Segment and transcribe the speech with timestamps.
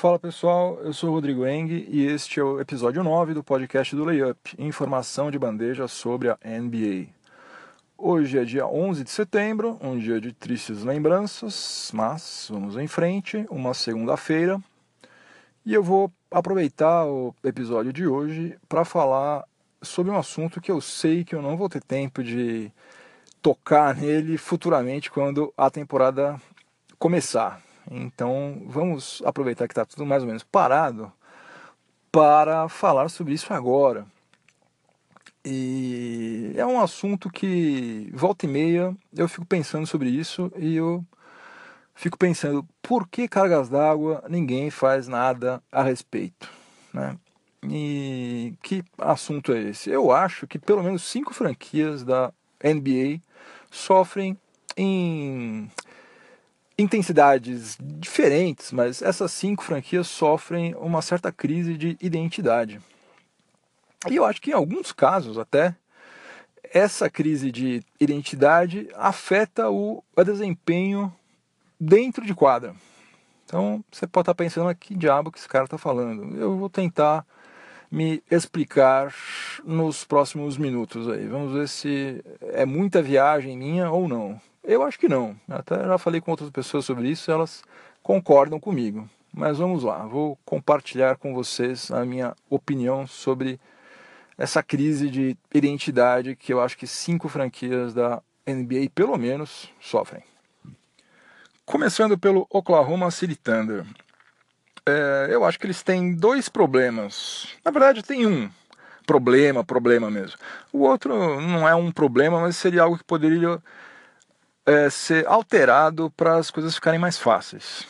[0.00, 3.94] Fala pessoal, eu sou o Rodrigo Eng e este é o episódio 9 do podcast
[3.94, 7.08] do Layup, informação de bandeja sobre a NBA.
[7.98, 13.44] Hoje é dia 11 de setembro, um dia de tristes lembranças, mas vamos em frente,
[13.50, 14.58] uma segunda-feira,
[15.66, 19.44] e eu vou aproveitar o episódio de hoje para falar
[19.82, 22.72] sobre um assunto que eu sei que eu não vou ter tempo de
[23.42, 26.40] tocar nele futuramente quando a temporada
[26.98, 27.60] começar.
[27.90, 31.12] Então vamos aproveitar que está tudo mais ou menos parado
[32.12, 34.06] para falar sobre isso agora.
[35.44, 41.04] E é um assunto que volta e meia eu fico pensando sobre isso e eu
[41.94, 46.50] fico pensando por que cargas d'água ninguém faz nada a respeito,
[46.92, 47.16] né?
[47.62, 49.90] E que assunto é esse?
[49.90, 52.32] Eu acho que pelo menos cinco franquias da
[52.62, 53.20] NBA
[53.70, 54.38] sofrem
[54.76, 55.70] em
[56.80, 62.80] intensidades diferentes, mas essas cinco franquias sofrem uma certa crise de identidade.
[64.08, 65.74] E eu acho que em alguns casos até
[66.72, 71.12] essa crise de identidade afeta o, o desempenho
[71.78, 72.74] dentro de quadra.
[73.44, 76.36] Então você pode estar pensando, que diabo que esse cara está falando.
[76.36, 77.26] Eu vou tentar
[77.90, 79.12] me explicar
[79.64, 81.26] nos próximos minutos aí.
[81.26, 84.40] Vamos ver se é muita viagem minha ou não.
[84.62, 85.36] Eu acho que não.
[85.48, 87.62] Até já falei com outras pessoas sobre isso, elas
[88.02, 89.08] concordam comigo.
[89.32, 93.60] Mas vamos lá, vou compartilhar com vocês a minha opinião sobre
[94.36, 100.24] essa crise de identidade que eu acho que cinco franquias da NBA, pelo menos, sofrem.
[101.64, 103.84] Começando pelo Oklahoma City Thunder.
[104.84, 107.54] É, eu acho que eles têm dois problemas.
[107.64, 108.50] Na verdade, tem um
[109.06, 110.38] problema, problema mesmo.
[110.72, 113.62] O outro não é um problema, mas seria algo que poderia
[114.70, 117.84] é, ser alterado para as coisas ficarem mais fáceis.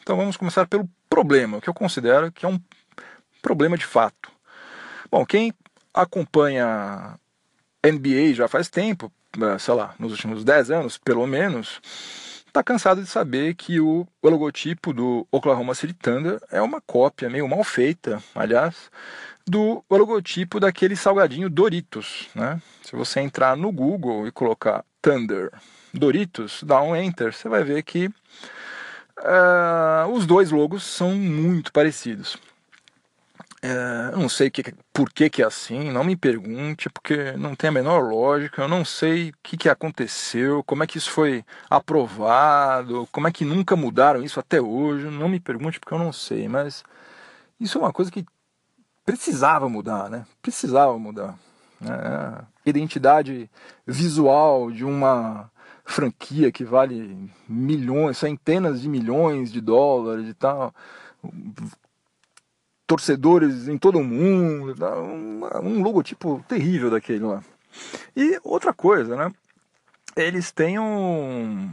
[0.00, 2.60] Então vamos começar pelo problema, que eu considero que é um
[3.42, 4.30] problema de fato.
[5.10, 5.52] Bom, quem
[5.92, 7.18] acompanha
[7.84, 9.12] NBA já faz tempo,
[9.42, 11.80] é, sei lá, nos últimos 10 anos pelo menos,
[12.46, 17.28] está cansado de saber que o, o, logotipo do Oklahoma City Thunder é uma cópia
[17.28, 18.88] meio mal feita, aliás,
[19.44, 22.28] do logotipo daquele salgadinho Doritos.
[22.36, 22.62] Né?
[22.82, 25.50] Se você entrar no Google e colocar Thunder
[25.92, 28.12] Doritos, dá um enter, você vai ver que uh,
[30.12, 32.38] os dois logos são muito parecidos.
[33.62, 37.68] Uh, não sei que, por que, que é assim, não me pergunte, porque não tem
[37.68, 41.44] a menor lógica, eu não sei o que, que aconteceu, como é que isso foi
[41.68, 46.10] aprovado, como é que nunca mudaram isso até hoje, não me pergunte porque eu não
[46.10, 46.82] sei, mas
[47.60, 48.24] isso é uma coisa que
[49.04, 50.24] precisava mudar, né?
[50.40, 51.38] Precisava mudar.
[51.78, 52.38] Né?
[52.64, 53.50] Identidade
[53.86, 55.50] visual de uma
[55.90, 60.74] franquia que vale milhões, centenas de milhões de dólares e tal,
[62.86, 67.42] torcedores em todo o mundo, um, um logotipo terrível daquele lá.
[68.16, 69.32] E outra coisa, né?
[70.16, 71.70] Eles têm um.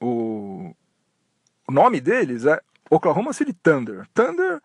[0.00, 0.74] O,
[1.68, 2.60] o nome deles é
[2.90, 4.06] Oklahoma City Thunder.
[4.12, 4.60] Thunder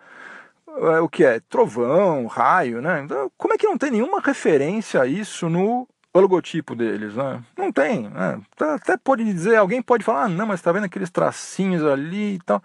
[0.67, 1.39] é o que é?
[1.41, 3.01] Trovão, raio, né?
[3.03, 7.43] Então, como é que não tem nenhuma referência a isso no o logotipo deles, né?
[7.57, 8.39] Não tem, né?
[8.73, 12.39] Até pode dizer, alguém pode falar, ah, não, mas tá vendo aqueles tracinhos ali e
[12.39, 12.63] tal.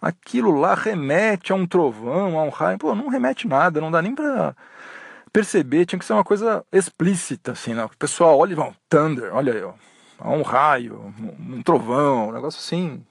[0.00, 2.78] Aquilo lá remete a um trovão, a um raio.
[2.78, 4.54] Pô, não remete nada, não dá nem pra
[5.32, 7.84] perceber, tinha que ser uma coisa explícita, assim, né?
[7.84, 9.72] O pessoal olha e vão, Thunder, olha aí, ó.
[10.24, 13.04] Um raio, um, um trovão, um negócio assim,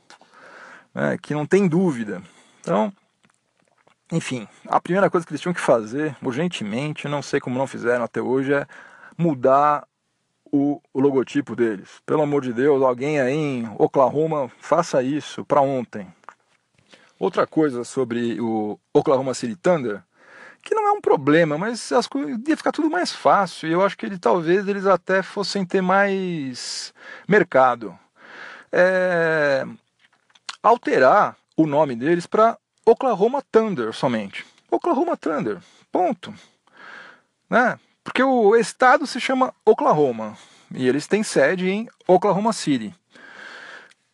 [0.96, 1.18] né?
[1.22, 2.22] que não tem dúvida.
[2.62, 2.94] Então,
[4.10, 8.06] enfim, a primeira coisa que eles tinham que fazer, urgentemente, não sei como não fizeram
[8.06, 8.66] até hoje, é
[9.22, 9.88] mudar
[10.52, 12.02] o, logotipo deles.
[12.06, 16.08] Pelo amor de Deus, alguém aí em Oklahoma faça isso para ontem.
[17.20, 20.04] Outra coisa sobre o Oklahoma City Thunder,
[20.64, 23.70] que não é um problema, mas as coisas ia ficar tudo mais fácil.
[23.70, 26.94] E eu acho que ele, talvez eles até fossem ter mais
[27.28, 27.98] mercado.
[28.72, 29.66] É,
[30.64, 34.46] alterar o nome deles para Oklahoma Thunder somente.
[34.70, 35.60] Oklahoma Thunder,
[35.92, 36.34] ponto.
[37.50, 37.78] Né?
[38.04, 40.38] Porque o estado se chama Oklahoma
[40.74, 42.94] e eles têm sede em Oklahoma City.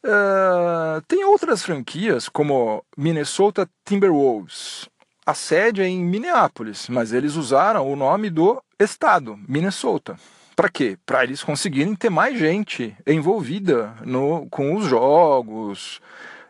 [0.04, 4.88] Uh, tem outras franquias, como Minnesota Timberwolves.
[5.25, 10.18] A sede é em Minneapolis, mas eles usaram o nome do estado, Minnesota.
[10.56, 10.98] Para quê?
[11.06, 16.00] Para eles conseguirem ter mais gente envolvida no, com os jogos,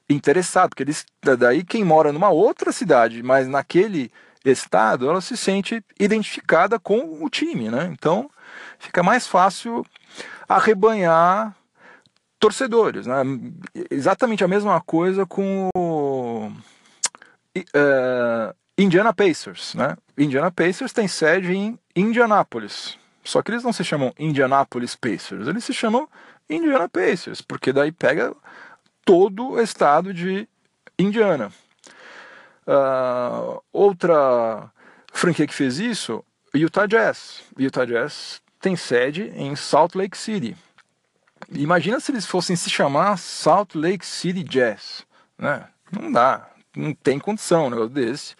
[0.10, 1.06] interessado, porque eles
[1.38, 4.12] daí quem mora numa outra cidade, mas naquele
[4.52, 7.90] estado, ela se sente identificada com o time, né?
[7.92, 8.30] Então
[8.80, 9.86] fica mais fácil
[10.48, 11.56] arrebanhar
[12.40, 13.24] torcedores, né?
[13.90, 16.52] Exatamente a mesma coisa com o,
[17.58, 19.98] uh, Indiana Pacers, né?
[20.18, 22.98] Indiana Pacers tem sede em Indianápolis.
[23.24, 26.08] Só que eles não se chamam Indianapolis Pacers, eles se chamam
[26.50, 28.34] Indiana Pacers, porque daí pega
[29.04, 30.48] todo o estado de
[30.98, 31.52] Indiana.
[32.68, 34.70] Uh, outra
[35.14, 36.24] franquia que fez isso,
[36.54, 37.44] Utah Jazz.
[37.58, 40.56] Utah Jazz tem sede em Salt Lake City.
[41.52, 45.06] Imagina se eles fossem se chamar Salt Lake City Jazz,
[45.38, 45.68] né?
[45.92, 48.36] Não dá, não tem condição um negócio desse.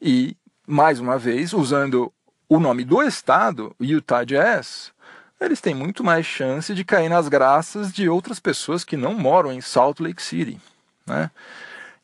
[0.00, 0.36] E
[0.66, 2.12] mais uma vez, usando
[2.48, 4.92] o nome do estado, Utah Jazz,
[5.40, 9.50] eles têm muito mais chance de cair nas graças de outras pessoas que não moram
[9.50, 10.60] em Salt Lake City,
[11.06, 11.30] né?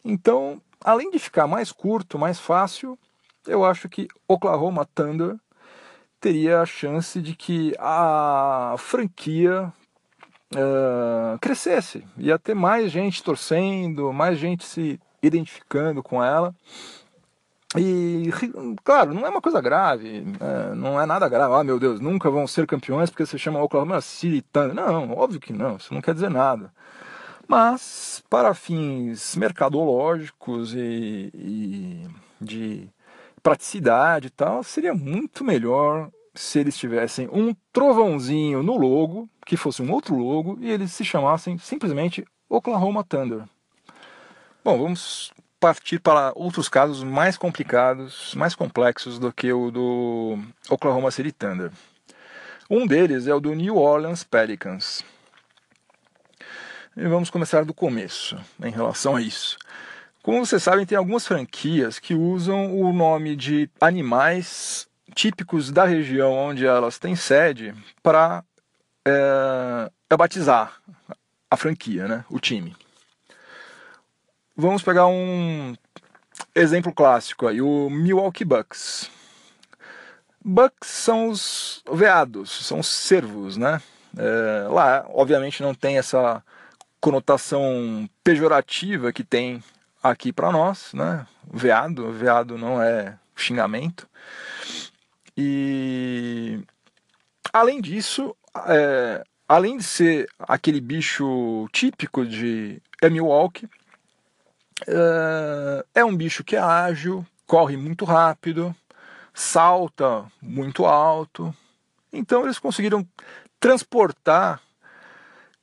[0.05, 2.99] Então, além de ficar mais curto, mais fácil,
[3.47, 5.37] eu acho que Oklahoma Thunder
[6.21, 9.73] teria a chance de que a franquia
[10.55, 16.55] uh, crescesse, ia ter mais gente torcendo, mais gente se identificando com ela.
[17.77, 18.31] E,
[18.83, 21.53] claro, não é uma coisa grave, é, não é nada grave.
[21.53, 24.75] Ah, meu Deus, nunca vão ser campeões porque você chama Oklahoma City Thunder.
[24.75, 26.73] Não, óbvio que não, isso não quer dizer nada.
[27.49, 32.07] Mas, para fins mercadológicos e, e
[32.39, 32.87] de
[33.43, 39.83] praticidade e tal, seria muito melhor se eles tivessem um trovãozinho no logo, que fosse
[39.83, 43.45] um outro logo, e eles se chamassem simplesmente Oklahoma Thunder.
[44.63, 51.11] Bom, vamos partir para outros casos mais complicados, mais complexos do que o do Oklahoma
[51.11, 51.73] City Thunder.
[52.69, 55.03] Um deles é o do New Orleans Pelicans.
[57.01, 59.57] E vamos começar do começo em relação a isso.
[60.21, 66.33] Como vocês sabem, tem algumas franquias que usam o nome de animais típicos da região
[66.33, 67.73] onde elas têm sede
[68.03, 68.43] para
[69.07, 70.83] é, batizar
[71.49, 72.75] a franquia, né, o time.
[74.57, 75.77] Vamos pegar um
[76.53, 79.09] exemplo clássico aí, o Milwaukee Bucks.
[80.45, 83.81] Bucks são os veados, são os cervos, né?
[84.17, 86.43] É, lá, obviamente, não tem essa
[87.01, 89.63] conotação pejorativa que tem
[90.03, 91.27] aqui para nós, né?
[91.53, 94.09] Veado, veado não é xingamento.
[95.37, 96.61] E
[97.53, 98.37] além disso,
[98.67, 103.69] é, além de ser aquele bicho típico de Milwaukee,
[104.87, 108.75] é, é um bicho que é ágil, corre muito rápido,
[109.33, 111.55] salta muito alto.
[112.13, 113.07] Então eles conseguiram
[113.61, 114.61] transportar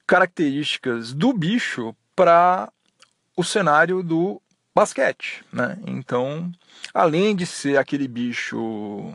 [0.08, 2.72] características do bicho para
[3.36, 4.42] o cenário do
[4.74, 5.78] basquete, né?
[5.88, 6.52] Então,
[6.94, 9.14] além de ser aquele bicho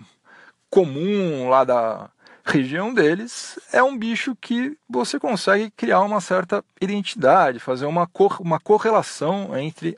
[0.71, 2.11] comum lá da
[2.45, 8.41] região deles, é um bicho que você consegue criar uma certa identidade, fazer uma, cor,
[8.41, 9.97] uma correlação entre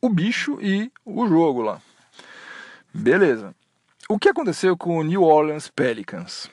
[0.00, 1.80] o bicho e o jogo lá.
[2.92, 3.54] Beleza.
[4.08, 6.50] O que aconteceu com o New Orleans Pelicans?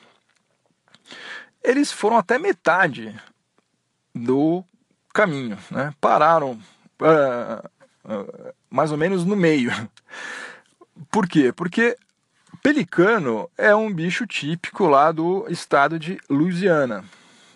[1.62, 3.14] Eles foram até metade
[4.14, 4.64] do
[5.12, 5.92] caminho, né?
[6.00, 6.52] pararam
[7.00, 7.68] uh,
[8.04, 9.70] uh, mais ou menos no meio.
[11.10, 11.52] Por quê?
[11.52, 11.96] Porque
[12.62, 17.04] pelicano é um bicho típico lá do estado de Louisiana.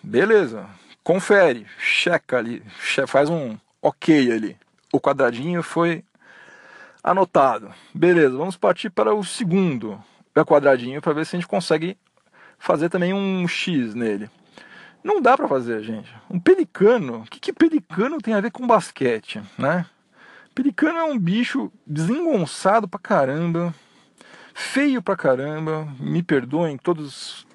[0.03, 0.65] Beleza,
[1.03, 2.63] confere, checa ali,
[3.07, 4.57] faz um ok ali.
[4.91, 6.03] O quadradinho foi
[7.03, 7.73] anotado.
[7.93, 10.01] Beleza, vamos partir para o segundo
[10.45, 11.97] quadradinho para ver se a gente consegue
[12.59, 14.29] fazer também um X nele.
[15.03, 16.13] Não dá para fazer, gente.
[16.29, 19.85] Um pelicano, o que, que pelicano tem a ver com basquete, né?
[20.53, 23.73] Pelicano é um bicho desengonçado pra caramba,
[24.53, 25.87] feio pra caramba.
[25.99, 27.47] Me perdoem todos os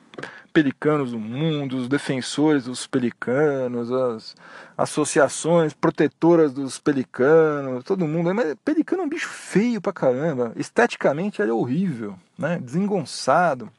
[0.53, 4.37] pelicanos do mundo, os defensores dos pelicanos, as
[4.77, 8.33] associações protetoras dos pelicanos, todo mundo.
[8.35, 10.53] Mas pelicano é um bicho feio pra caramba.
[10.57, 12.59] Esteticamente ele é horrível, né?
[12.61, 13.71] Desengonçado.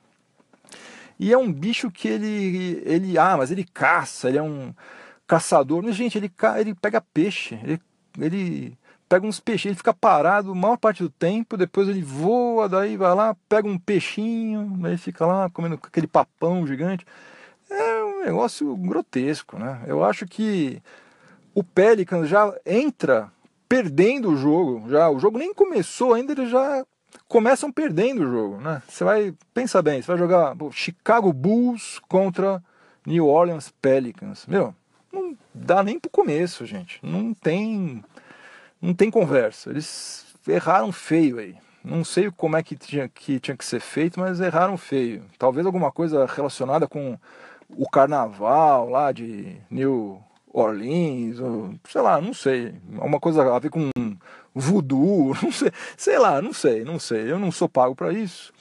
[1.24, 4.74] E é um bicho que ele, ele ah, mas ele caça, ele é um
[5.26, 5.82] caçador.
[5.82, 7.82] Mas, gente, ele, ele pega peixe, ele,
[8.20, 8.78] ele
[9.08, 12.98] pega uns peixes, ele fica parado a maior parte do tempo, depois ele voa, daí
[12.98, 17.06] vai lá, pega um peixinho, aí fica lá comendo aquele papão gigante.
[17.70, 19.82] É um negócio grotesco, né?
[19.88, 20.82] Eu acho que
[21.56, 23.32] o Pelicans já entra
[23.70, 26.86] perdendo o jogo, já o jogo nem começou ainda, ele já
[27.28, 28.82] começam perdendo o jogo, né?
[28.88, 32.62] Você vai, pensa bem, você vai jogar pô, Chicago Bulls contra
[33.06, 34.46] New Orleans Pelicans.
[34.48, 34.74] Meu,
[35.12, 37.00] não dá nem pro começo, gente.
[37.04, 38.04] Não tem
[38.82, 39.70] não tem conversa.
[39.70, 41.56] Eles erraram feio aí.
[41.84, 45.24] Não sei como é que tinha, que tinha que ser feito, mas erraram feio.
[45.38, 47.18] Talvez alguma coisa relacionada com
[47.70, 50.22] o carnaval lá de New
[50.54, 52.76] Orleans, ou, sei lá, não sei.
[52.96, 53.90] Alguma coisa a ver com
[54.54, 57.32] voodoo, não sei, sei lá, não sei, não sei.
[57.32, 58.54] Eu não sou pago para isso.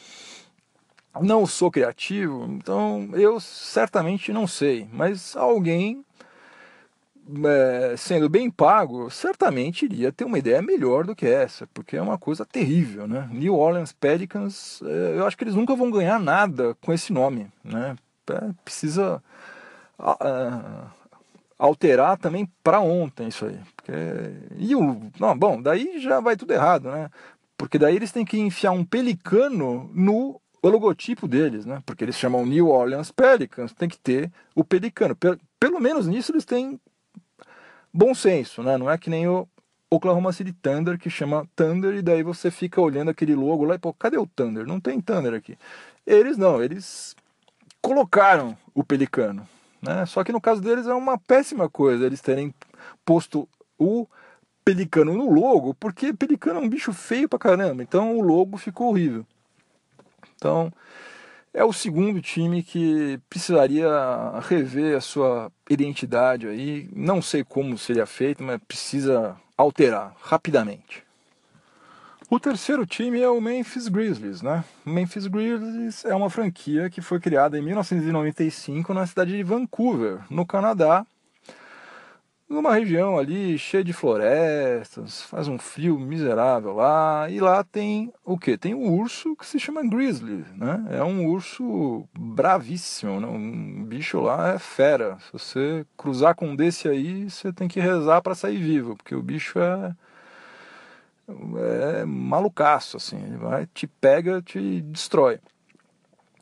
[1.20, 6.02] Não sou criativo, então eu certamente não sei, mas alguém
[7.44, 12.02] é, sendo bem pago, certamente iria ter uma ideia melhor do que essa, porque é
[12.02, 13.28] uma coisa terrível, né?
[13.30, 17.46] New Orleans Pelicans, é, eu acho que eles nunca vão ganhar nada com esse nome,
[17.62, 17.94] né?
[18.30, 19.22] É, precisa
[21.62, 23.56] alterar também para ontem isso aí.
[23.76, 23.92] Porque,
[24.58, 27.08] e o, não, bom, daí já vai tudo errado, né?
[27.56, 31.80] Porque daí eles têm que enfiar um pelicano no logotipo deles, né?
[31.86, 35.14] Porque eles chamam New Orleans Pelicans, tem que ter o pelicano.
[35.14, 36.80] Pelo, pelo menos nisso eles têm
[37.94, 38.76] bom senso, né?
[38.76, 39.46] Não é que nem o
[39.88, 43.78] Oklahoma City Thunder que chama Thunder e daí você fica olhando aquele logo lá e
[43.78, 44.66] pô, cadê o Thunder?
[44.66, 45.56] Não tem Thunder aqui.
[46.04, 47.14] Eles não, eles
[47.80, 49.46] colocaram o pelicano,
[49.82, 50.06] né?
[50.06, 52.54] Só que no caso deles é uma péssima coisa eles terem
[53.04, 53.48] posto
[53.78, 54.06] o
[54.64, 58.88] pelicano no logo, porque pelicano é um bicho feio pra caramba, então o logo ficou
[58.88, 59.26] horrível.
[60.36, 60.72] Então,
[61.54, 63.88] é o segundo time que precisaria
[64.40, 66.88] rever a sua identidade aí.
[66.94, 71.04] Não sei como seria feito, mas precisa alterar rapidamente.
[72.32, 74.64] O terceiro time é o Memphis Grizzlies, né?
[74.86, 80.46] Memphis Grizzlies é uma franquia que foi criada em 1995 na cidade de Vancouver, no
[80.46, 81.06] Canadá,
[82.48, 88.38] numa região ali cheia de florestas, faz um frio miserável lá, e lá tem o
[88.38, 88.56] que?
[88.56, 90.86] Tem um urso que se chama grizzly, né?
[90.90, 93.26] É um urso bravíssimo, né?
[93.26, 95.18] um bicho lá é fera.
[95.18, 99.14] Se você cruzar com um desse aí, você tem que rezar para sair vivo, porque
[99.14, 99.94] o bicho é
[101.28, 105.38] é malucaço, assim, ele vai, te pega, te destrói.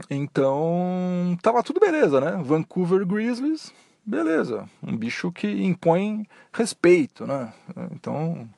[0.09, 2.41] Então, tava tudo beleza, né?
[2.43, 3.73] Vancouver Grizzlies,
[4.05, 7.53] beleza, um bicho que impõe respeito, né?
[7.93, 8.49] Então,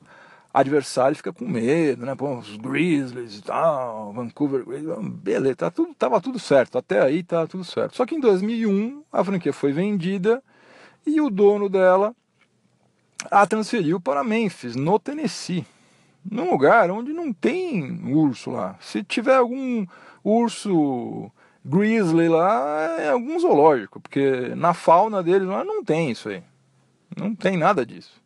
[0.53, 2.15] adversário fica com medo, né?
[2.15, 7.23] Pô, os Grizzlies e tal, Vancouver Grizzlies, beleza, tá tudo, tava tudo certo, até aí
[7.23, 7.95] tá tudo certo.
[7.95, 10.41] Só que em 2001 a franquia foi vendida
[11.05, 12.15] e o dono dela
[13.31, 15.65] a transferiu para Memphis, no Tennessee,
[16.29, 18.75] num lugar onde não tem urso lá.
[18.79, 19.85] Se tiver algum
[20.23, 21.31] urso
[21.65, 26.43] grizzly lá é algum zoológico, porque na fauna deles lá não tem isso aí.
[27.15, 28.21] Não tem nada disso.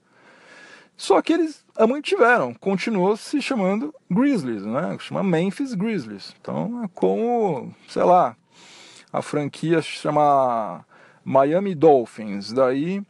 [0.95, 4.97] Só que eles mantiveram, continuou se chamando Grizzlies, né?
[4.99, 6.33] Chama Memphis Grizzlies.
[6.41, 8.35] Então é como, sei lá,
[9.13, 10.83] a franquia chama
[11.23, 12.51] Miami Dolphins.
[12.51, 13.03] Daí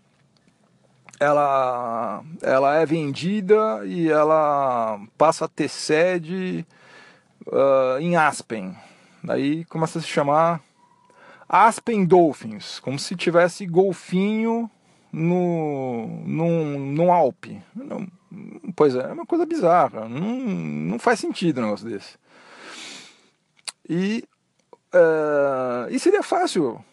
[1.20, 6.66] ela, ela é vendida e ela passa a ter sede
[7.48, 8.76] uh, em Aspen.
[9.24, 10.62] Daí começa a se chamar
[11.50, 14.70] Aspen Dolphins, como se tivesse golfinho
[15.12, 17.62] no, no, no Alpe.
[17.76, 18.08] Não,
[18.76, 20.08] pois é, é uma coisa bizarra.
[20.08, 22.18] Não, não faz sentido um negócio desse.
[23.90, 24.24] E,
[24.94, 26.84] uh, e seria fácil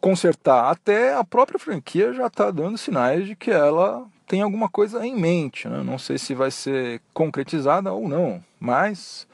[0.00, 0.70] consertar.
[0.70, 5.16] Até a própria franquia já está dando sinais de que ela tem alguma coisa em
[5.16, 5.68] mente.
[5.68, 5.82] Né?
[5.82, 9.26] Não sei se vai ser concretizada ou não, mas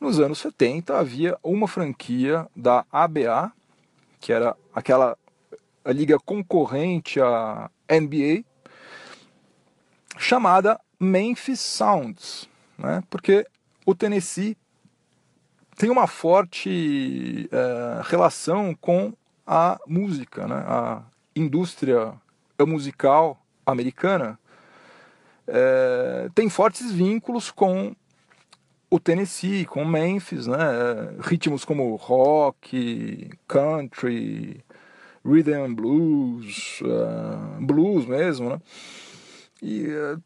[0.00, 3.52] nos anos 70 havia uma franquia da ABA,
[4.20, 5.16] que era aquela
[5.84, 8.44] a liga concorrente à NBA,
[10.18, 13.02] chamada Memphis Sounds, né?
[13.08, 13.46] porque
[13.86, 14.56] o Tennessee
[15.76, 19.14] tem uma forte é, relação com
[19.52, 20.62] a música, né?
[20.64, 21.02] a
[21.34, 22.12] indústria
[22.60, 24.38] musical americana
[25.48, 27.92] é, tem fortes vínculos com
[28.88, 30.56] o Tennessee, com Memphis, né?
[31.20, 34.64] Ritmos como rock, country,
[35.24, 38.60] rhythm blues, uh, blues mesmo, né?
[39.62, 40.22] E uh,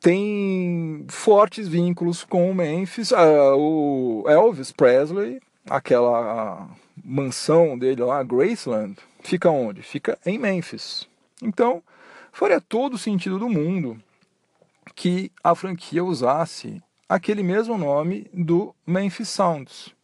[0.00, 3.10] tem fortes vínculos com Memphis.
[3.10, 6.68] Uh, o Elvis Presley, aquela
[7.04, 9.82] mansão dele lá, Graceland, fica onde?
[9.82, 11.06] Fica em Memphis.
[11.42, 11.82] Então,
[12.32, 14.00] faria todo o sentido do mundo
[14.94, 19.94] que a franquia usasse aquele mesmo nome do Memphis Sounds.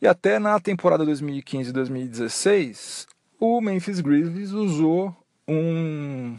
[0.00, 3.06] E até na temporada 2015-2016,
[3.38, 5.14] o Memphis Grizzlies usou
[5.46, 6.38] um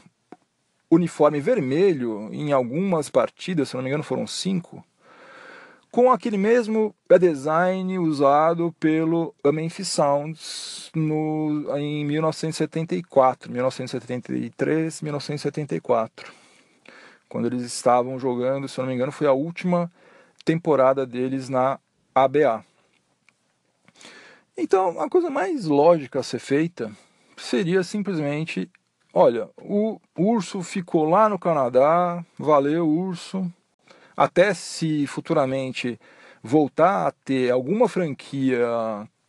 [0.90, 4.84] uniforme vermelho em algumas partidas, se não me engano foram cinco,
[5.92, 16.42] com aquele mesmo design usado pelo Memphis Sounds no, em 1974, 1973, 1974
[17.32, 19.90] quando eles estavam jogando, se eu não me engano, foi a última
[20.44, 21.80] temporada deles na
[22.14, 22.64] ABA.
[24.58, 26.92] Então, a coisa mais lógica a ser feita
[27.38, 28.70] seria simplesmente:
[29.14, 33.50] olha, o urso ficou lá no Canadá, valeu, urso,
[34.16, 36.00] até se futuramente
[36.44, 38.60] voltar a ter alguma franquia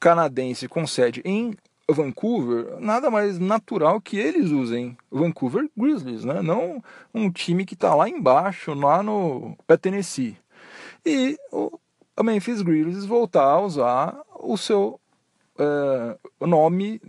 [0.01, 1.55] canadense com sede em
[1.89, 6.41] Vancouver, nada mais natural que eles usem Vancouver Grizzlies, né?
[6.41, 10.37] não um time que está lá embaixo, lá no Tennessee.
[11.05, 11.79] E o
[12.23, 15.01] Memphis Grizzlies voltar a usar o seu
[15.59, 17.01] é, nome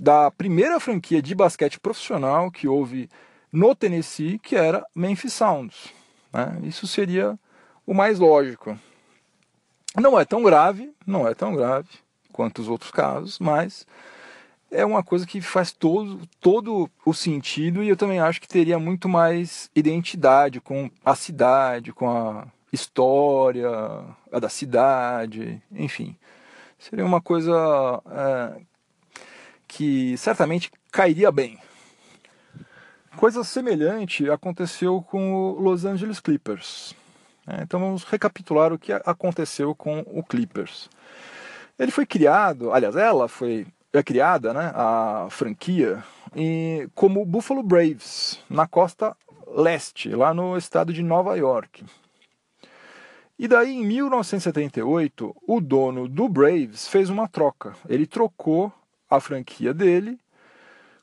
[0.00, 3.08] da primeira franquia de basquete profissional que houve
[3.52, 5.99] no Tennessee, que era Memphis Sounds.
[6.32, 6.60] Né?
[6.64, 7.38] Isso seria
[7.86, 8.78] o mais lógico.
[9.96, 11.88] Não é tão grave, não é tão grave
[12.32, 13.86] quanto os outros casos, mas
[14.70, 18.78] é uma coisa que faz todo, todo o sentido e eu também acho que teria
[18.78, 23.68] muito mais identidade com a cidade, com a história
[24.32, 26.16] a da cidade, enfim.
[26.78, 27.52] Seria uma coisa
[28.10, 28.60] é,
[29.66, 31.58] que certamente cairia bem.
[33.20, 36.94] Coisa semelhante aconteceu com o Los Angeles Clippers.
[37.46, 40.88] É, então vamos recapitular o que aconteceu com o Clippers.
[41.78, 46.02] Ele foi criado, aliás, ela foi é criada, né, a franquia,
[46.34, 49.14] e, como Buffalo Braves, na costa
[49.54, 51.84] leste, lá no estado de Nova York.
[53.38, 57.74] E daí, em 1978, o dono do Braves fez uma troca.
[57.86, 58.72] Ele trocou
[59.10, 60.18] a franquia dele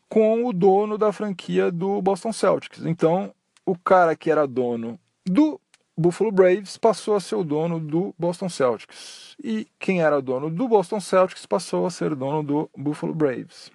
[0.10, 2.86] com o dono da franquia do Boston Celtics.
[2.86, 3.34] Então,
[3.66, 5.60] o cara que era dono do
[5.98, 9.36] Buffalo Braves passou a ser o dono do Boston Celtics.
[9.44, 13.72] E quem era dono do Boston Celtics passou a ser dono do Buffalo Braves.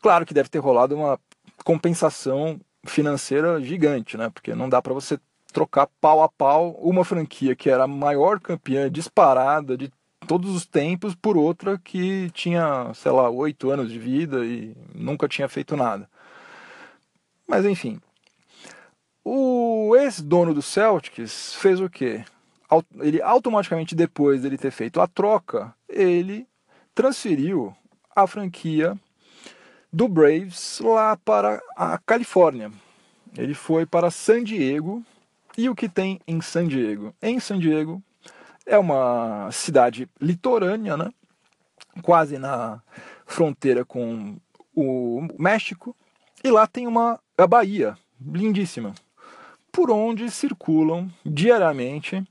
[0.00, 1.18] Claro que deve ter rolado uma
[1.64, 4.30] compensação financeira gigante, né?
[4.30, 5.18] Porque não dá para você
[5.52, 9.92] trocar pau a pau uma franquia que era a maior campeã disparada de
[10.30, 15.26] todos os tempos por outra que tinha, sei lá, oito anos de vida e nunca
[15.26, 16.08] tinha feito nada.
[17.48, 18.00] Mas enfim,
[19.24, 22.24] o ex-dono do Celtics fez o quê?
[23.00, 26.46] Ele automaticamente depois dele ter feito a troca, ele
[26.94, 27.74] transferiu
[28.14, 28.96] a franquia
[29.92, 32.70] do Braves lá para a Califórnia.
[33.36, 35.04] Ele foi para San Diego.
[35.58, 37.12] E o que tem em San Diego?
[37.20, 38.00] Em San Diego
[38.66, 41.10] é uma cidade litorânea, né?
[42.02, 42.82] quase na
[43.26, 44.36] fronteira com
[44.74, 45.96] o México,
[46.42, 48.94] e lá tem uma a Bahia, lindíssima,
[49.72, 52.22] por onde circulam diariamente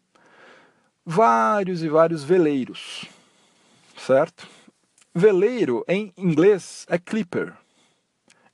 [1.05, 3.05] vários e vários veleiros,
[3.97, 4.47] certo?
[5.13, 7.53] Veleiro em inglês é clipper.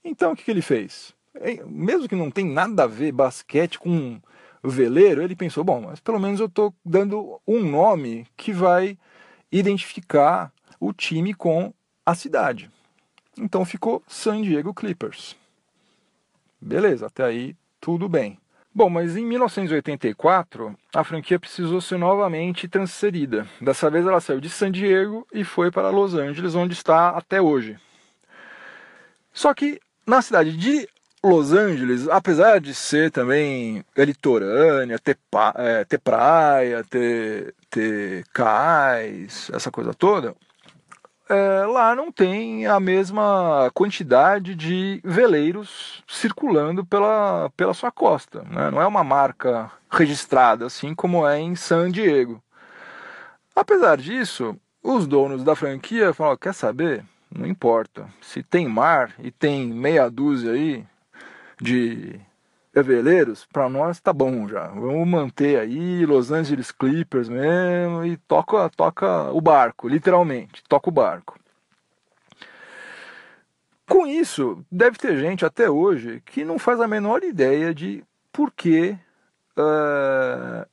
[0.04, 1.14] Então o que, que ele fez?
[1.66, 4.22] Mesmo que não tem nada a ver basquete com
[4.69, 8.97] veleiro, ele pensou, bom, mas pelo menos eu estou dando um nome que vai
[9.51, 11.73] identificar o time com
[12.06, 12.69] a cidade.
[13.38, 15.36] Então ficou San Diego Clippers.
[16.60, 18.39] Beleza, até aí tudo bem.
[18.73, 23.47] Bom, mas em 1984 a franquia precisou ser novamente transferida.
[23.62, 27.41] Dessa vez ela saiu de San Diego e foi para Los Angeles, onde está até
[27.41, 27.78] hoje.
[29.32, 30.89] Só que na cidade de
[31.26, 35.18] Los Angeles, apesar de ser também litorânea, ter,
[35.56, 40.36] é, ter praia, ter, ter cais, essa coisa toda,
[41.28, 48.44] é, lá não tem a mesma quantidade de veleiros circulando pela, pela sua costa.
[48.44, 48.70] Né?
[48.70, 52.40] Não é uma marca registrada, assim como é em San Diego.
[53.56, 57.04] Apesar disso, os donos da franquia falaram: quer saber?
[57.36, 58.08] Não importa.
[58.22, 60.86] Se tem mar e tem meia dúzia aí,
[61.62, 62.20] de
[62.84, 64.68] veleiros, para nós tá bom já.
[64.68, 70.94] Vamos manter aí Los Angeles Clippers mesmo e toca, toca o barco, literalmente, toca o
[70.94, 71.39] barco.
[73.88, 78.52] Com isso, deve ter gente até hoje que não faz a menor ideia de por
[78.52, 78.98] que
[79.56, 80.68] uh,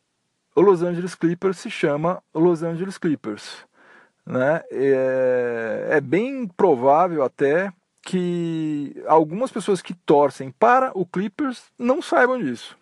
[0.54, 3.66] o Los Angeles Clippers se chama Los Angeles Clippers.
[4.24, 4.62] Né?
[4.70, 12.38] É, é bem provável até que algumas pessoas que torcem para o Clippers não saibam
[12.38, 12.76] disso.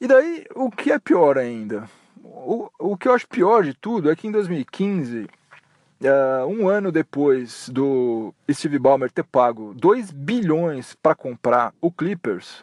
[0.00, 1.88] E daí, o que é pior ainda?
[2.22, 5.28] O, o que eu acho pior de tudo é que em 2015, uh,
[6.02, 12.62] eh, um ano depois do Steve Ballmer ter pago 2 bilhões para comprar o Clippers,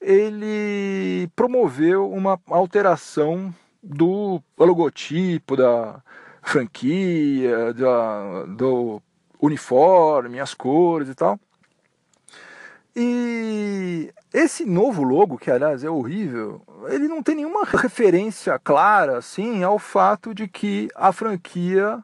[0.00, 6.02] ele promoveu uma alteração do logotipo, da
[6.42, 9.00] franquia, da, do
[9.40, 11.38] uniforme, as cores e tal.
[12.94, 19.62] E esse novo logo, que aliás é horrível, ele não tem nenhuma referência clara assim
[19.62, 22.02] ao fato de que a franquia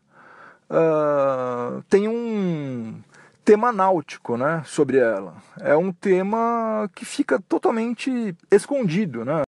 [0.71, 3.01] uh, tem um
[3.45, 5.35] tema náutico, né, sobre ela.
[5.61, 9.43] É um tema que fica totalmente escondido, né?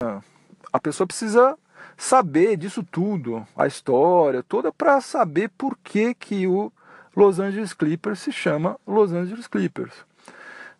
[0.73, 1.59] A pessoa precisa
[1.97, 6.71] saber disso tudo, a história toda, para saber por que, que o
[7.19, 9.93] Los Angeles Clippers se chama Los Angeles Clippers.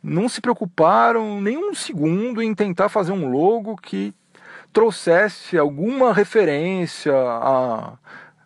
[0.01, 4.15] Não se preocuparam nem um segundo em tentar fazer um logo que
[4.73, 7.95] trouxesse alguma referência a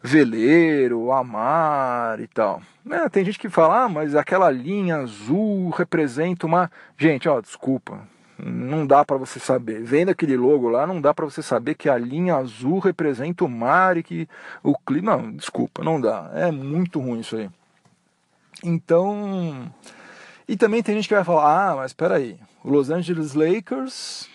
[0.03, 2.63] veleiro, a mar e tal.
[2.91, 6.71] É, tem gente que fala, ah, mas aquela linha azul representa uma.
[6.97, 8.09] Gente, ó, desculpa,
[8.43, 9.83] não dá para você saber.
[9.83, 13.51] Vendo aquele logo lá, não dá para você saber que a linha azul representa o
[13.51, 14.27] mar e que
[14.63, 15.15] o clima.
[15.15, 16.31] Não, desculpa, não dá.
[16.33, 17.51] É muito ruim isso aí.
[18.65, 19.73] Então.
[20.49, 24.29] E também tem gente que vai falar: ah, mas espera aí, o Los Angeles Lakers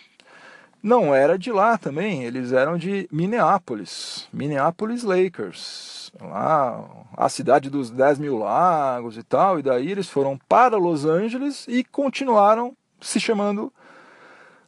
[0.81, 6.83] não era de lá também, eles eram de Minneapolis, Minneapolis Lakers, lá
[7.15, 11.65] a cidade dos 10 mil lagos e tal, e daí eles foram para Los Angeles
[11.67, 13.73] e continuaram se chamando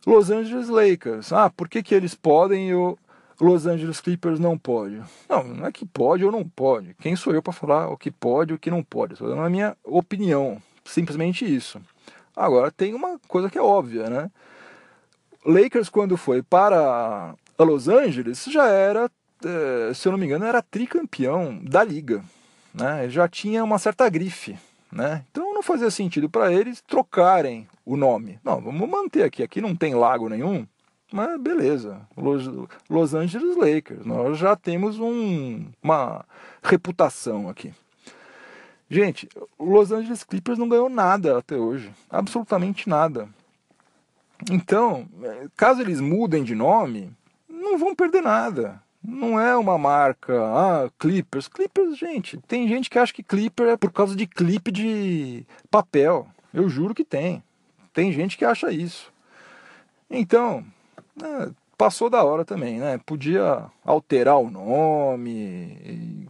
[0.06, 1.32] Los Angeles Lakers.
[1.32, 2.98] Ah, por que, que eles podem e o
[3.40, 5.02] Los Angeles Clippers não pode?
[5.30, 6.94] Não, não é que pode ou não pode.
[7.00, 9.14] Quem sou eu para falar o que pode e o que não pode?
[9.14, 11.80] Estou dando a minha opinião, simplesmente isso.
[12.36, 14.32] Agora tem uma coisa que é óbvia, né?
[15.46, 19.10] Lakers, quando foi para Los Angeles, já era,
[19.44, 22.24] eh, se eu não me engano, era tricampeão da liga.
[22.74, 23.10] Né?
[23.10, 24.58] Já tinha uma certa grife.
[24.92, 25.24] Né?
[25.32, 28.40] Então não fazia sentido para eles trocarem o nome.
[28.44, 29.44] Não, vamos manter aqui.
[29.44, 30.66] Aqui não tem lago nenhum,
[31.12, 32.02] mas beleza.
[32.16, 32.50] Los,
[32.90, 34.06] Los Angeles Lakers.
[34.06, 36.26] Nós já temos um, uma
[36.62, 37.74] reputação aqui.
[38.90, 41.92] Gente, Los Angeles Clippers não ganhou nada até hoje.
[42.10, 43.30] Absolutamente nada.
[44.50, 45.08] Então,
[45.56, 47.12] caso eles mudem de nome,
[47.48, 48.82] não vão perder nada.
[49.04, 51.48] Não é uma marca, ah, Clippers.
[51.48, 56.28] Clippers, gente, tem gente que acha que Clipper é por causa de clipe de papel.
[56.54, 57.44] Eu juro que tem.
[57.94, 59.12] Tem gente que acha isso.
[60.10, 60.66] Então,
[61.24, 63.00] é, passou da hora também, né?
[63.06, 66.28] Podia alterar o nome,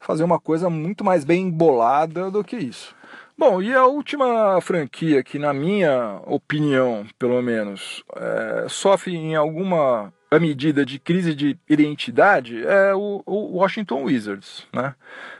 [0.00, 2.94] fazer uma coisa muito mais bem embolada do que isso.
[3.38, 10.12] Bom, e a última franquia que, na minha opinião, pelo menos, é, sofre em alguma
[10.38, 14.66] medida de crise de identidade é o, o, Washington Wizards.
[14.72, 14.94] Né?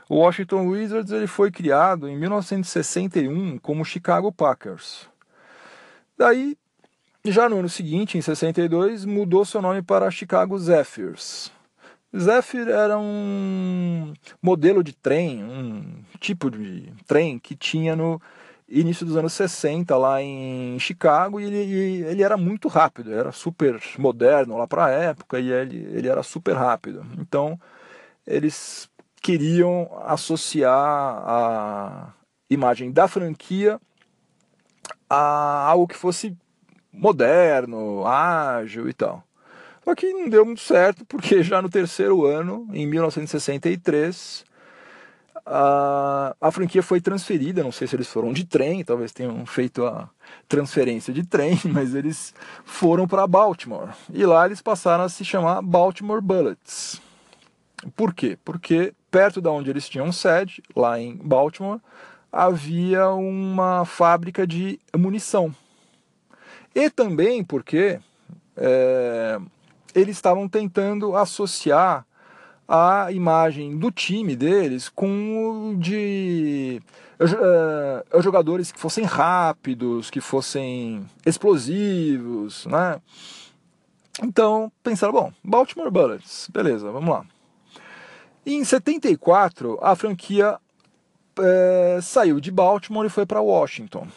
[0.09, 5.09] O Washington Wizards ele foi criado em 1961 como Chicago Packers.
[6.17, 6.57] Daí,
[7.31, 11.51] já no ano seguinte, em 62, mudou seu nome para Chicago Zephyrs.
[12.15, 18.21] Zephyr era um modelo de trem, um tipo de trem que tinha no
[18.67, 23.81] início dos anos 60 lá em Chicago e ele, ele era muito rápido, era super
[23.97, 27.05] moderno lá para a época e ele, ele era super rápido.
[27.17, 27.59] Então
[28.25, 28.89] eles
[29.21, 32.13] queriam associar a
[32.49, 33.79] imagem da franquia
[35.09, 36.35] a algo que fosse
[36.97, 39.23] moderno, ágil e tal.
[39.83, 44.45] Só que não deu muito certo, porque já no terceiro ano, em 1963,
[45.45, 47.63] a, a franquia foi transferida.
[47.63, 50.09] Não sei se eles foram de trem, talvez tenham feito a
[50.47, 52.33] transferência de trem, mas eles
[52.65, 53.89] foram para Baltimore.
[54.13, 57.01] E lá eles passaram a se chamar Baltimore Bullets.
[57.95, 58.37] Por quê?
[58.43, 61.79] Porque perto da onde eles tinham sede, lá em Baltimore,
[62.31, 65.55] havia uma fábrica de munição.
[66.77, 67.99] E também porque
[68.55, 69.39] é,
[69.95, 72.05] eles estavam tentando associar
[72.67, 76.79] a imagem do time deles com de
[77.19, 83.01] uh, jogadores que fossem rápidos, que fossem explosivos, né?
[84.21, 87.25] Então pensaram, bom, Baltimore Bullets, beleza, vamos lá.
[88.45, 90.59] em 74 a franquia
[91.39, 94.07] uh, saiu de Baltimore e foi para Washington,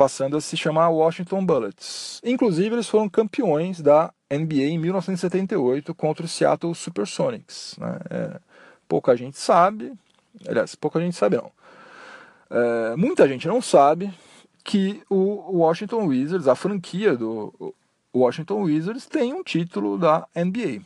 [0.00, 2.22] passando a se chamar Washington Bullets.
[2.24, 7.76] Inclusive eles foram campeões da NBA em 1978 contra o Seattle Supersonics.
[7.78, 7.98] Né?
[8.08, 8.40] É,
[8.88, 9.92] pouca gente sabe,
[10.48, 11.52] aliás, pouca gente sabe não.
[12.48, 14.10] É, muita gente não sabe
[14.64, 17.74] que o Washington Wizards, a franquia do
[18.14, 20.80] Washington Wizards, tem um título da NBA.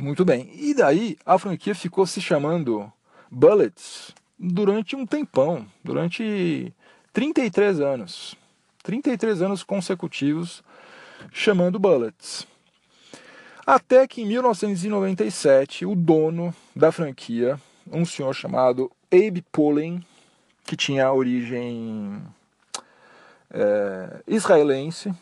[0.00, 0.50] Muito bem.
[0.54, 2.90] E daí a franquia ficou se chamando
[3.30, 6.72] Bullets durante um tempão, durante
[7.12, 8.36] 33 anos.
[8.82, 10.62] 33 anos consecutivos
[11.32, 12.46] chamando Bullets.
[13.66, 20.04] Até que em 1997, o dono da franquia, um senhor chamado Abe Pullen,
[20.64, 22.22] que tinha origem
[23.50, 25.12] é, israelense,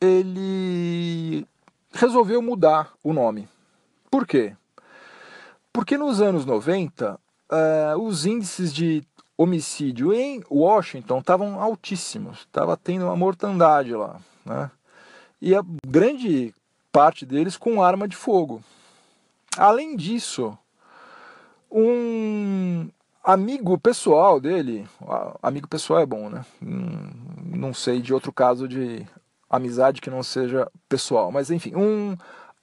[0.00, 1.46] ele
[1.92, 3.48] resolveu mudar o nome.
[4.10, 4.54] Por quê?
[5.72, 7.18] Porque nos anos 90,
[7.50, 9.02] é, os índices de
[9.36, 14.70] homicídio em Washington estavam altíssimos, estava tendo uma mortandade lá, né?
[15.40, 16.54] E a grande
[16.90, 18.62] parte deles com arma de fogo.
[19.56, 20.56] Além disso,
[21.70, 22.88] um
[23.22, 24.88] amigo pessoal dele,
[25.42, 26.44] amigo pessoal é bom, né?
[26.60, 29.06] Não sei de outro caso de
[29.48, 32.16] amizade que não seja pessoal, mas enfim, um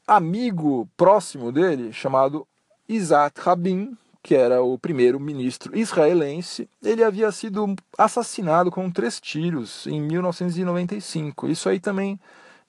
[0.07, 2.47] amigo próximo dele chamado
[2.88, 9.86] Isaac Rabin, que era o primeiro ministro israelense, ele havia sido assassinado com três tiros
[9.86, 11.49] em 1995.
[11.49, 12.17] Isso aí também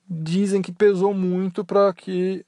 [0.06, 2.44] dizem que pesou muito para que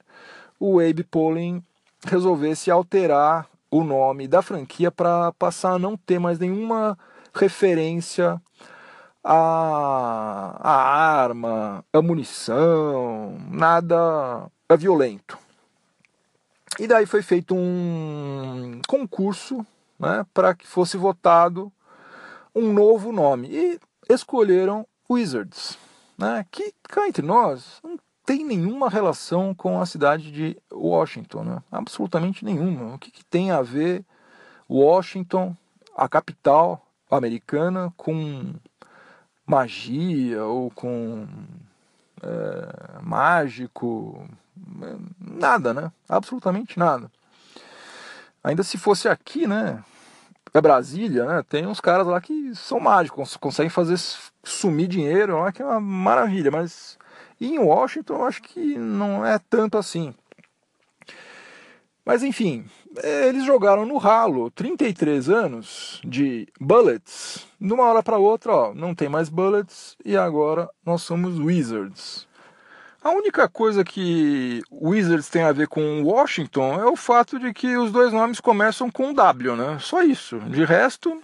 [0.59, 1.63] o Abe Pollin
[2.05, 6.99] resolvesse alterar o nome da franquia para passar a não ter mais nenhuma
[7.33, 8.41] referência
[9.23, 15.46] a, a arma, a munição, nada violento.
[16.79, 19.65] E daí foi feito um concurso
[19.99, 21.73] né, para que fosse votado
[22.55, 23.49] um novo nome.
[23.49, 25.79] E escolheram Wizards,
[26.19, 31.63] né, que cá entre nós não tem nenhuma relação com a cidade de Washington, né?
[31.71, 32.97] absolutamente nenhuma.
[32.97, 34.05] O que, que tem a ver
[34.69, 35.57] Washington,
[35.97, 38.53] a capital americana, com
[39.47, 41.29] magia ou com
[42.21, 44.29] é, mágico,
[45.21, 45.93] nada, né?
[46.09, 47.11] Absolutamente nada.
[48.43, 49.83] Ainda se fosse aqui, né?
[50.55, 51.45] É Brasília, né?
[51.49, 53.99] Tem uns caras lá que são mágicos, conseguem fazer
[54.43, 56.97] sumir dinheiro lá, que é uma maravilha, mas
[57.41, 60.15] em Washington eu acho que não é tanto assim.
[62.05, 62.65] Mas enfim,
[63.03, 67.47] é, eles jogaram no ralo 33 anos de Bullets.
[67.61, 72.26] De uma hora para outra, ó, não tem mais Bullets e agora nós somos Wizards.
[73.03, 77.77] A única coisa que Wizards tem a ver com Washington é o fato de que
[77.77, 79.79] os dois nomes começam com W, né?
[79.81, 80.41] Só isso.
[80.41, 81.23] De resto,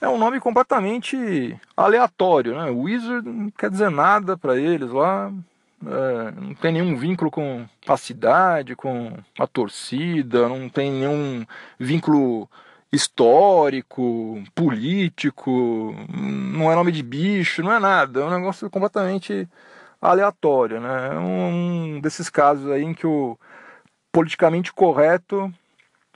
[0.00, 2.70] é um nome completamente aleatório, né?
[2.70, 5.32] Wizard não quer dizer nada para eles lá.
[5.84, 11.44] É, não tem nenhum vínculo com a cidade, com a torcida, não tem nenhum
[11.78, 12.48] vínculo
[12.92, 19.48] histórico, político, não é nome de bicho, não é nada, é um negócio completamente
[20.02, 21.10] aleatório, né?
[21.14, 23.38] É um desses casos aí em que o
[24.10, 25.52] politicamente correto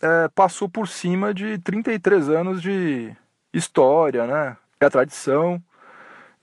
[0.03, 3.15] é, passou por cima de 33 anos de
[3.53, 4.57] história, né?
[4.81, 5.63] É a tradição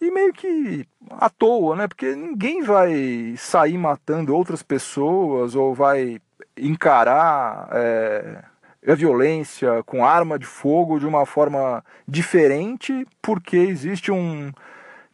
[0.01, 1.87] e meio que à toa, né?
[1.87, 6.19] Porque ninguém vai sair matando outras pessoas ou vai
[6.57, 8.43] encarar é,
[8.87, 14.51] a violência com arma de fogo de uma forma diferente porque existe um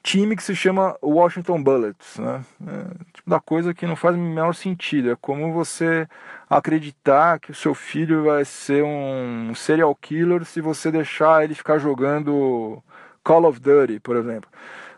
[0.03, 2.43] time que se chama Washington Bullets, né?
[2.65, 5.11] É, tipo da coisa que não faz o menor sentido.
[5.11, 6.07] É como você
[6.49, 11.77] acreditar que o seu filho vai ser um serial killer se você deixar ele ficar
[11.77, 12.81] jogando
[13.23, 14.49] Call of Duty, por exemplo.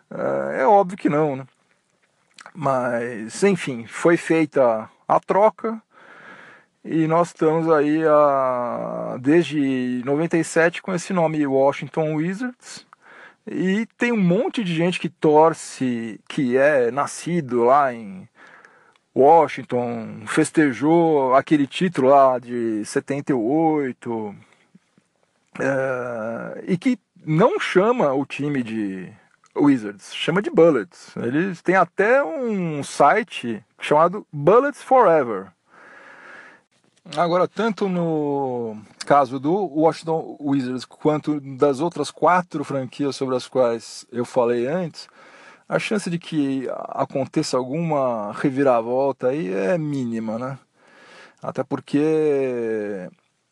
[0.10, 1.46] É, é óbvio que não, né?
[2.54, 5.82] Mas, enfim, foi feita a troca
[6.84, 12.86] e nós estamos aí a, desde 97 com esse nome Washington Wizards
[13.48, 18.28] e tem um monte de gente que torce, que é nascido lá em
[19.16, 24.36] Washington, festejou aquele título lá de 78,
[25.60, 29.12] é, e que não chama o time de
[29.56, 31.14] Wizards, chama de Bullets.
[31.18, 35.52] Eles têm até um site chamado Bullets Forever.
[37.18, 44.06] Agora, tanto no caso do Washington Wizards quanto das outras quatro franquias sobre as quais
[44.12, 45.10] eu falei antes,
[45.68, 50.58] a chance de que aconteça alguma reviravolta aí é mínima, né?
[51.44, 53.10] Até porque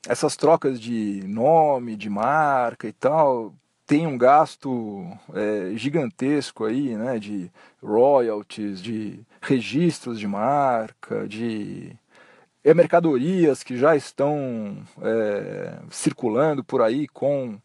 [0.08, 3.54] essas trocas de nome, de marca e tal,
[3.86, 7.52] tem um gasto é, gigantesco aí, né, de
[7.84, 11.98] royalties, de registros de marca, de
[12.64, 17.58] é, mercadorias que já estão é, circulando por aí com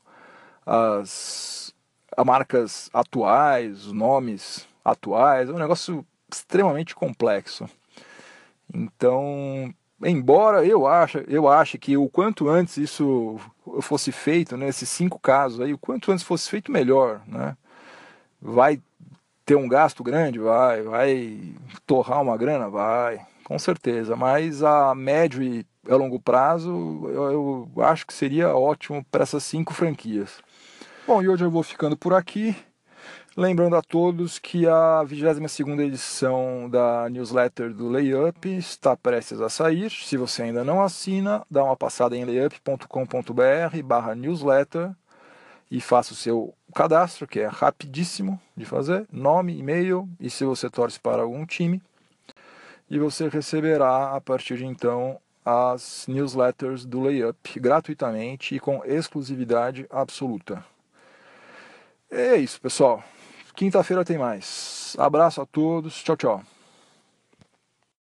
[0.65, 1.75] as,
[2.17, 7.69] as marcas atuais, nomes atuais, é um negócio extremamente complexo.
[8.73, 13.39] Então, embora eu ache, eu ache que o quanto antes isso
[13.83, 17.57] fosse feito, nesses né, cinco casos aí, o quanto antes fosse feito, melhor, né?
[18.41, 18.81] Vai
[19.45, 20.39] ter um gasto grande?
[20.39, 20.83] Vai.
[20.83, 21.55] Vai
[21.87, 22.69] torrar uma grana?
[22.69, 26.71] Vai com certeza, mas a médio e a longo prazo
[27.09, 30.43] eu, eu acho que seria ótimo para essas cinco franquias.
[31.07, 32.57] Bom, e hoje eu vou ficando por aqui.
[33.37, 35.39] Lembrando a todos que a 22
[35.81, 39.91] edição da newsletter do Layup está prestes a sair.
[39.91, 44.93] Se você ainda não assina, dá uma passada em layup.com.br barra newsletter
[45.69, 50.71] e faça o seu cadastro, que é rapidíssimo de fazer, nome, e-mail e se você
[50.71, 51.83] torce para algum time.
[52.91, 59.87] E você receberá a partir de então as newsletters do Layup gratuitamente e com exclusividade
[59.91, 60.65] absoluta.
[62.11, 63.03] É isso, pessoal.
[63.55, 64.97] Quinta-feira tem mais.
[64.99, 66.03] Abraço a todos.
[66.03, 66.54] Tchau, tchau.